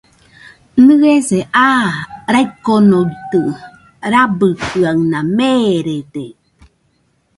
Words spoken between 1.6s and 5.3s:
aa raikonoitɨ rabɨkɨaɨna,